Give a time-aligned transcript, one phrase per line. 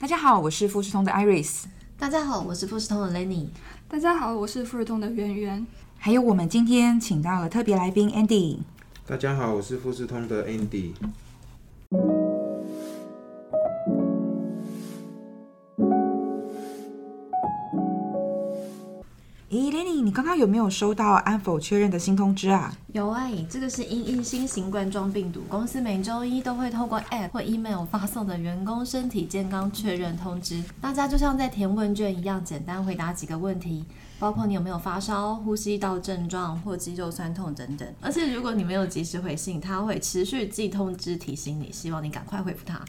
[0.00, 1.64] 大家好，我是富士通的 Iris。
[1.98, 3.48] 大家好，我是富士通的 Lenny。
[3.88, 5.66] 大家好，我是富士通的圆圆。
[5.98, 8.58] 还有我们今天请到了特别来宾 Andy。
[9.04, 10.92] 大家好，我是富士通的 Andy。
[20.08, 22.74] 你刚刚有没有收到安否确认的新通知啊？
[22.94, 30.64] 有哎，这个是因应新型冠状病毒，公司每周一都会透过 App 或 Email 发送的员工身体健康确认通知。
[30.80, 33.84] 大家就像在填问卷一样，简单回答几个问题，
[34.18, 37.86] 包括你有没有发烧、呼吸道症状或肌肉酸痛等等。
[38.00, 42.80] 而且如果你没有及时回信，它会持续寄通知提醒你，希望你赶快回复它。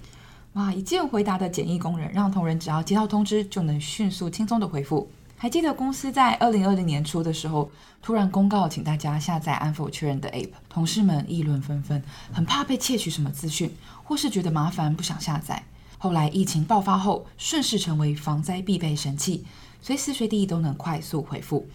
[0.53, 5.11] 哇，一键回答的简易功能，让同仁只要接到通知就能迅速轻松的回复。
[5.41, 7.71] 还记得公司在二零二零年初的时候，
[8.02, 12.03] 突然公告请大家下载安否确认的 App，同事们议论纷纷，
[12.34, 15.63] 很怕被窃取什么资讯，或是觉得麻烦不想下载。
[15.97, 19.45] 后来疫情爆发后，顺势成为防灾必备神器，
[19.81, 21.66] 随时随地都能快速回复。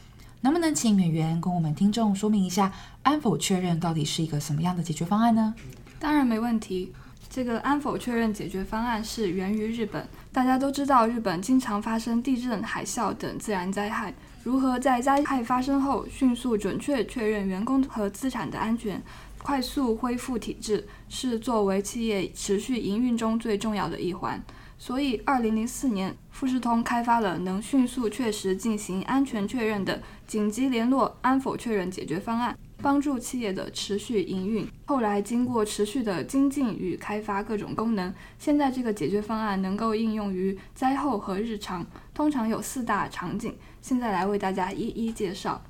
[0.43, 2.71] 能不能请演员跟我们听众说明一下，
[3.03, 5.55] 安否确认到底是一个什么样的解决方案呢？
[5.99, 6.93] 当然没问题。
[7.29, 10.07] 这个安否确认解决方案是源于日本。
[10.33, 14.15] 大家都知道，日本经常发生地震、海啸等自然灾害。
[14.43, 19.03] 如何在灾害发生后迅速、准确确认员工和资产的安全，
[19.43, 24.43] 快速恢复体制，是作为企业持续营运中最重要的一环。
[24.77, 32.59] 所以，二零零四年，富士通开发了能迅速、确实进行安全确认的紧急联络安否确认解决方案。
[32.85, 34.69] 帮助企业的持续营运。
[34.85, 43.57] 后来经过持续的精进与开发各种功能，现在这个解决方案能够应用于灾后和日常，通常有四大场景。
[43.81, 45.63] 现在来为大家一一介绍。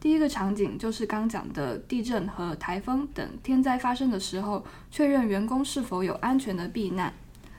[0.00, 7.14] 第一个场景就是刚讲的地震和台风等天灾发生的时候，确认员工是否有安全的避难。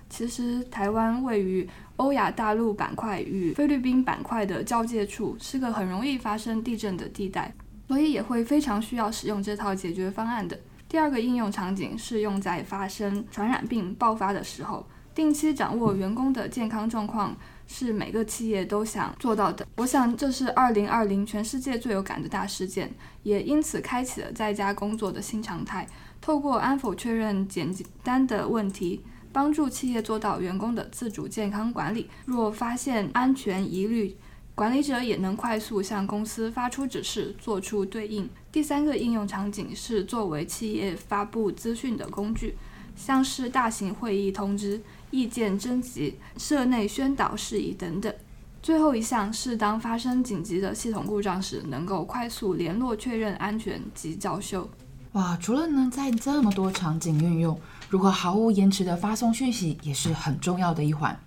[0.10, 7.54] 其实台湾位于欧亚大陆板块与菲律宾板块的交界处，是个很容易发生地震的地带。
[7.90, 10.60] 所以也会非常需要使用这套解决方案的。
[10.88, 14.86] 第二个应用场景是用在发生传染病爆发的时候，
[15.16, 17.36] 定期掌握员工的健康状况
[17.66, 19.68] 是每个企业都想做到的。
[19.78, 22.92] 我想这是二零二零全世界最有感的大事件，
[23.24, 25.88] 也因此开启了在家工作的新常态。
[26.22, 27.74] 透过安否确认简
[28.04, 29.02] 单的问题，
[29.34, 32.08] 帮助企业做到员工的自主健康管理。
[32.26, 34.16] 若发现安全疑虑，
[34.60, 38.30] 管理者也能快速向公司发出指示，做出对应。
[38.52, 42.58] 第三个应用场景是作为企业发布资讯的工具，
[42.94, 44.82] 像是大型会议通知、
[45.12, 48.14] 意见征集、社内宣导事宜等等。
[48.62, 54.70] 最后一项是当发生紧急的系统故障时，能够快速联络确认安全及交修。
[55.14, 57.58] 哇，除了能在这么多场景运用，
[57.90, 61.18] 如何毫无延迟的发送讯息也是很重要的一环。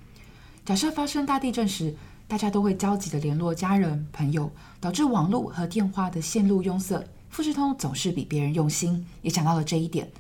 [0.66, 1.96] 假设发生大地震时，
[2.32, 4.50] 大家都会焦急的联络家人朋友，
[4.80, 7.06] 导致网络和电话的线路拥塞。
[7.28, 10.10] 富士通总是比别人用心，也想到了这一点。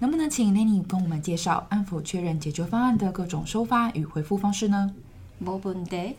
[0.00, 4.92] 能不能请 Nanny 跟我们介绍安抚确认解决方案的各种收发与回复方式呢？
[5.38, 6.16] 没问题。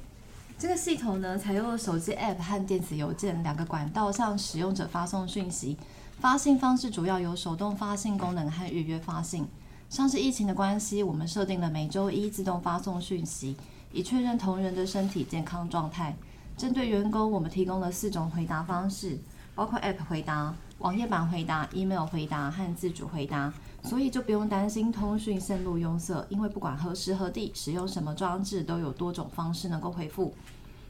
[0.58, 5.76] 这个系统呢，采用了手机 App 和电子邮件两个管道向使用者发送讯息。
[6.22, 9.46] 发信方式主要有手动发信功能和预约发信。
[9.90, 13.58] 像是疫情的关系，我们设定了每周一自动发送讯息。
[13.94, 16.14] 以确认同仁的身体健康状态。
[16.58, 19.18] 针对员工，我们提供了四种回答方式，
[19.56, 23.54] 包括 App 回答、网页版回答、Email 回答和自主回答。
[23.84, 30.34] 所以就不用担心通讯线路拥塞，因为不管何时何地使用什么装置，都有多种方式能够回复。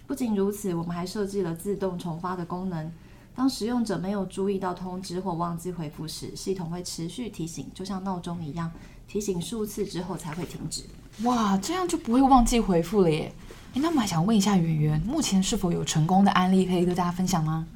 [0.05, 2.91] 不仅如此，我们还设计了自动重发的功能。
[3.35, 8.71] 当使用者没有注意到通知或忘记回复时，系统会持续提醒，就像闹钟一样，
[9.07, 10.83] 提醒数次之后才会停止。
[11.23, 13.31] 哇，这样就不会忘记回复了耶！
[13.73, 17.67] 诶那我们还想问一下圆圆，目前是否有成功的案例可以跟大家分享吗？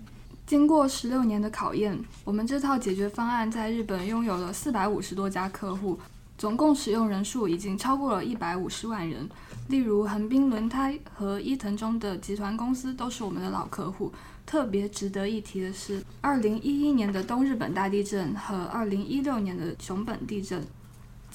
[0.45, 5.99] 经过十六年的考验，我们这套解决方案在日本拥有了四百五十多家客户，
[6.37, 9.27] 总共使用人数已经超过了一百五十万人。
[9.67, 14.11] 例如横滨轮胎和伊藤忠的集团公司都是我们的老客户。
[14.45, 20.65] 特别值得一提的是，二零一一年的东日本大地震和二零一六年的熊本地震。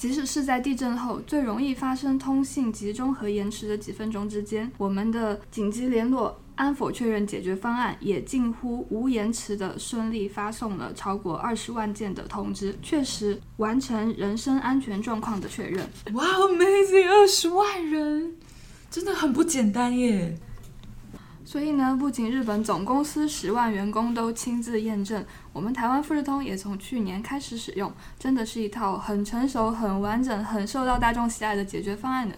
[0.03, 15.89] 即使是在地震后最容易发生通信集中和延迟的几分钟之间，我们的紧急联络安否确认解决方案也近乎无延迟的顺利发送了超过二十万件的通知，确实完成人身安全状况的确认。
[16.11, 17.07] 哇，Amazing！
[17.07, 18.35] 二十万人，
[18.91, 20.37] 真的很不简单耶。
[21.53, 32.33] 所以呢，不仅日本总公司十万员工都亲自验证，我们台湾富士通也从去年开始使用，真的是一套很成熟、很完整、很受到大众喜爱的解决方案呢。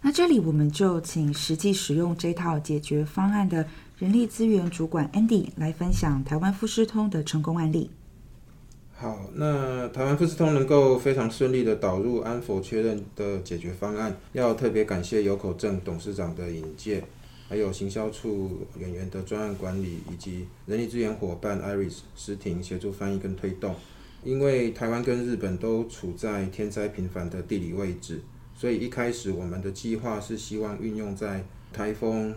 [0.00, 3.66] 那这里我们就请实际使用这套解决方案的
[3.98, 7.90] 人力资源主管 Andy 来分享台湾富士通的成功案例。
[8.96, 17.04] 好，那台湾富士通能够非常顺利的导入安否确认的解决方案，要特别感谢有口正董事长的引荐，
[17.50, 23.74] 还有行销处演员的专案管理，以及人力资源伙伴 Iris 诗婷协助翻译跟推动。
[24.22, 28.20] 因为台湾跟日本都处在天灾频繁的地理位置，
[28.54, 32.32] 所以一开始我们的计划是希望运用在台风、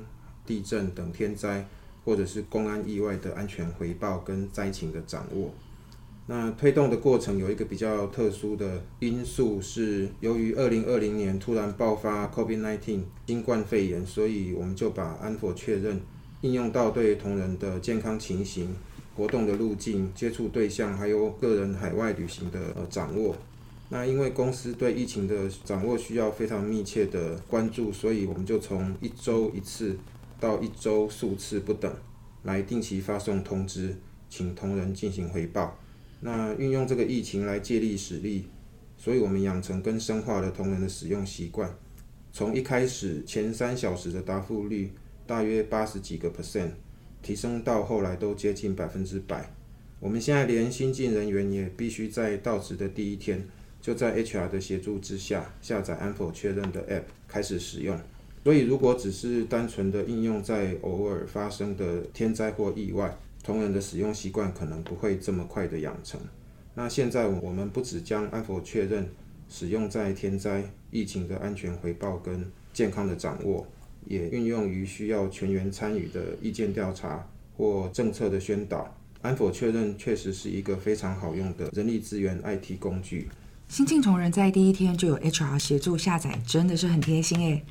[0.48, 1.68] 地震等天灾，
[2.04, 5.54] 或者是公安意外的安全回报跟灾情的掌握。
[6.25, 15.99] 那推动的过程有一个比较特殊的因素，是由于二零二零年突然爆发 COVID-19 新冠肺炎，所以我们就把安否确认
[16.39, 18.73] 应用到对同仁的健康情形、
[19.17, 22.59] 活动的路径、接触对象，还有个人海外旅行的
[22.89, 23.35] 掌握。
[23.89, 29.97] 那因为公司对疫情的掌握需要非常密切的关注，所以我们就从一周一次
[30.39, 31.93] 到一周数次不等，
[32.43, 33.97] 来定期发送通知，
[34.29, 35.77] 请同仁进行回报。
[36.25, 38.45] 那运用这个疫情来借力使力，
[38.97, 41.69] 所以我们养成跟深化了同仁的使用习惯。
[42.31, 44.93] 从一开始前三小时的答复率
[45.27, 46.69] 大约八十几个 percent，
[47.21, 49.53] 提升到后来都接近百分之百。
[49.99, 53.45] 我们现在连新进人员也必须在到职的第一天，
[53.81, 57.99] 就在 HR 的协助之下下载安否确认的 App 开始使用。
[58.45, 66.19] 所以如果只是单纯的应用在偶尔发生的天灾或意外，同仁的使用习惯可能不会这么快的养成。
[66.74, 69.07] 那现在我们不只将安否确认
[69.50, 73.68] 使用在天灾、疫情的安全回报跟健康的掌握，
[74.07, 78.95] 也运用于需要全员参与的意见调查或政策的宣导。
[79.22, 83.30] 安否确认确实是一个非常好用的人力资源 IT 工具。
[83.69, 87.63] 新进同仁在第一天就有 HR 协助下载，真的是很贴心诶。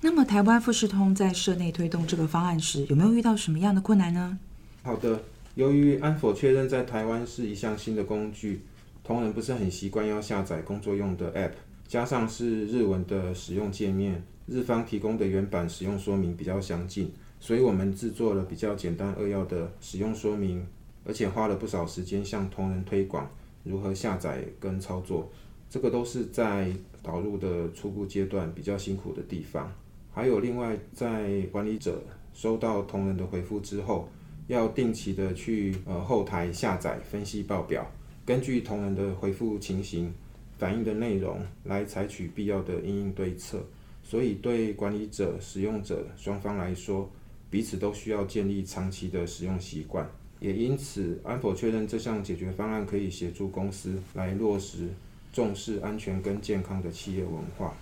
[0.00, 4.38] 那么台湾富士通在社内推动这个方案时，有没有遇到什么样的困难呢？
[4.84, 5.20] 好的，
[5.54, 8.62] 由于安否确认在台湾是一项新的工具，
[9.04, 11.52] 同仁不是很习惯要下载工作用的 App，
[11.86, 20.66] 加上是日文的使用界面，日方提供的原版使用说明比较详尽，所以我们制作了比较简单扼要的使用说明，
[21.04, 23.30] 而且花了不少时间向同仁推广
[23.62, 25.30] 如何下载跟操作，
[25.70, 26.72] 这个都是在
[27.04, 29.72] 导入的初步阶段比较辛苦的地方。
[30.10, 32.02] 还有另外，在管理者
[32.34, 34.08] 收到同仁的回复之后，
[34.48, 37.86] 要定期的去呃后台下载分析报表，
[38.24, 40.12] 根据同仁的回复情形、
[40.58, 43.64] 反映的内容来采取必要的应应对策。
[44.04, 47.08] 所以对管理者、使用者双方来说，
[47.48, 50.06] 彼此都需要建立长期的使用习惯。
[50.40, 54.88] 也因此，安否确认这项解决方案可以协助公司来落实
[55.32, 57.74] 重视安全跟健康的企业文化。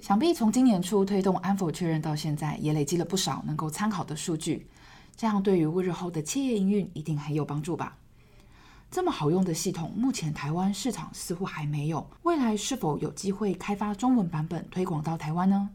[0.00, 4.64] 想必从今年初推动安否确认到现在，也累积了不少能够参考的数据。
[5.16, 7.96] 这样对于日后的企业营运一定很有帮助吧？
[8.90, 15.70] 这么好用的系统，目前台湾市场似乎还没有，未来是否有机会开发中文版本推广到台湾呢？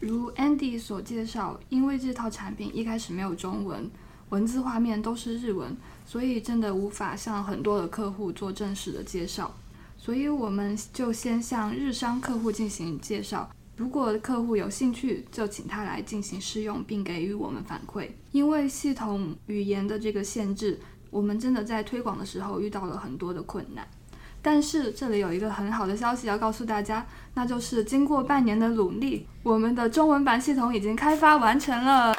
[0.00, 3.90] 如 Andy 所介绍，因为这套产品一开始没有中文，
[4.30, 5.76] 文字画面都是日文，
[6.06, 9.54] 所以真的无法向很多的客户做正式的介绍。
[9.98, 13.50] 所以我们就先向日商客户进行介绍。
[13.78, 18.08] 如果客户有兴趣，就请他来进行试用，并给予我们反馈。
[18.32, 20.80] 因为系统语言的这个限制，
[21.10, 23.86] 我们真的在推广的时候遇到了很多的困难。
[24.42, 32.16] 但是这里有一个很好的消息要告诉大家，那就是经过半年的努力，我们的中文版系统已经开发完成了。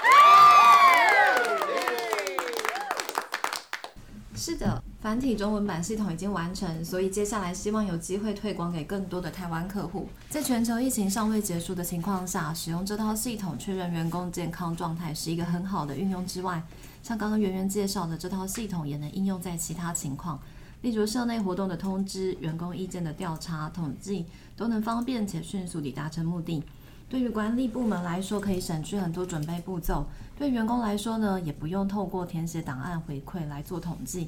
[4.34, 4.82] 是的。
[5.02, 10.10] 繁体中文版系统已经完成，所以接下来希望有机会推广给更多的台湾客户。
[10.30, 16.28] 在全球疫情尚未结束的情况下，使用这套系统确认员工健康状态是一个很好的运用。
[16.28, 16.62] 之外，
[17.02, 20.38] 像刚刚圆圆介绍的，这套系统也能应用在其他情况，
[20.82, 24.26] 例如社内活动的通知、员工意见的调查、统计，
[24.58, 26.62] 都能方便且迅速地达成目的。
[27.08, 30.04] 对于管理部门来说，可以省去很多准备步骤；
[30.38, 34.28] 对员工来说呢，也不用透过填写档案回馈来做统计。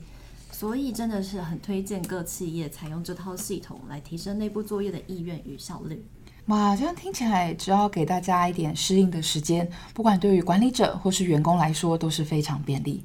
[0.52, 6.06] 所以真的是很推荐各企业采用这套系统来提升内部作业的意愿与效率。
[6.48, 13.04] 哇，这样听起来只要给大家一点适应的时间，不管对于管理者或是员工来说都是非常便利。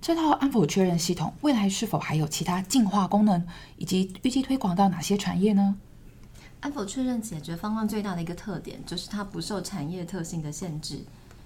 [0.00, 3.46] 这套安否确认系统未来是否还有其他进化功能，
[3.78, 5.76] 以及预计推广到哪些产业呢？
[6.60, 11.00] 安否确认解决方案最大的一个特点就是它不受产业特性的限制。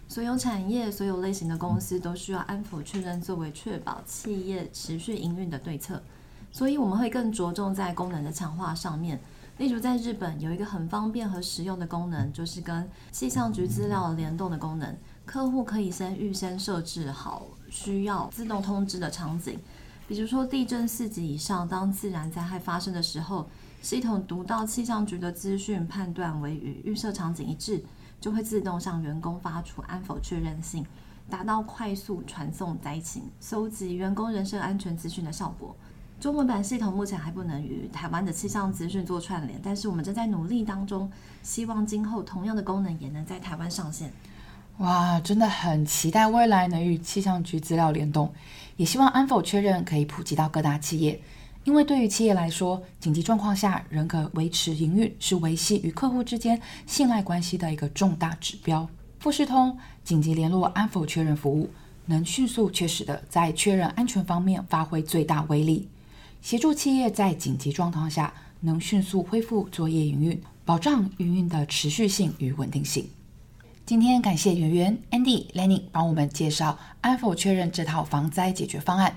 [0.09, 6.03] 所有产业、所有类型的公司都需要安否确认作为确保企业持续营运的对策，
[6.51, 9.21] 所以我们会更着重在功能的强化上面，
[9.59, 14.97] 例如在日本有一个很方便和实用的功能，就是跟气象局资料联动的功能。
[15.27, 19.59] 客户可以先预先设置好需要自动通知的场景，
[20.09, 23.47] 比如说地震四级以上，当自然灾害发生的时候，
[23.83, 27.85] 系统读到气象局的资讯，判断为与预设场景一致，
[28.21, 30.85] 就会自动向员工发出安否确认信，
[31.31, 35.75] 达到快速传送灾情、搜集员工人身安全资讯的效果。
[36.21, 41.09] 中文版系统目前还不能与台湾的气象资讯做串联，但是我们正在努力当中，
[41.45, 44.13] 希望今后同样的功能也能在台湾上线。
[44.79, 48.33] 哇，真的很期待未来能与气象局资料联动，
[48.77, 51.21] 也希望安否确认可以普及到各大企业。
[51.69, 58.89] 因为对于企业来说，紧急状况下仍可维持营运，是维系与客户之间信赖关系的一个重大指标。
[59.19, 61.69] 富士通紧急联络安否确认服务，
[62.07, 65.87] 能迅速确实的在确认安全方面发挥最大威力，
[66.41, 73.07] 协助企业在紧急状况下能迅速恢复作业营运，保障营运的持续性与稳定性。
[73.85, 79.15] 今天感谢圆圆、Andy、Lenny 帮我们介绍安否确认这套防灾解决方案，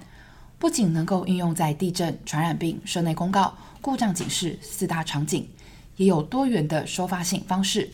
[0.61, 3.51] 不仅能够应用在地震、传染病、社内公告、
[3.81, 5.47] 故障警示四大场景，
[5.95, 7.89] 也有多元的收发性方式，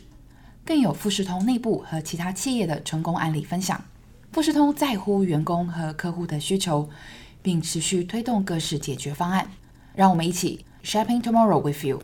[0.65, 3.81] 更有富士通内部和其他企业的成功案例分享。
[4.33, 6.89] 富士通在乎员工和客户的需求，
[7.41, 9.49] 并持续推动各式解决方案。
[9.95, 12.03] 让我们一起 Shopping Tomorrow with you。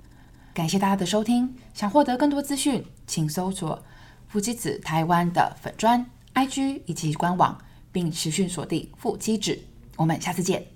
[0.53, 3.83] 感谢大家的收听，想获得更多资讯，请搜索。
[4.29, 7.59] 富基子台湾的粉砖、IG 以及官网，
[7.91, 9.59] 并持续锁定富基子。
[9.95, 10.72] 我们下次见。